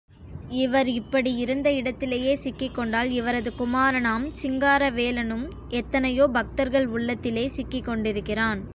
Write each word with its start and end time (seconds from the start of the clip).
இவர் 0.55 0.87
இப்படி 0.91 1.35
இருந்த 1.35 1.67
இடத்திலேயே 1.71 2.33
சிக்கிக்கொண்டால், 2.43 3.09
இவரது 3.11 3.53
குமாரனாம் 3.59 4.27
சிங்காரவேலவனும் 4.41 5.45
எத்தனையோ 5.73 6.27
பக்தர்கள் 6.29 6.87
உள்ளத்திலே 6.87 7.47
சிக்கிக் 7.47 7.85
கொண்டிருக்கிறான். 7.85 8.61